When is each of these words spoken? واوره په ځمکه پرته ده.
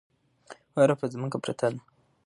واوره 0.73 0.95
په 0.99 1.05
ځمکه 1.13 1.37
پرته 1.43 1.67
ده. 1.73 1.79